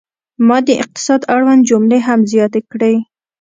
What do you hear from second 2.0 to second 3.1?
هم زیاتې کړې.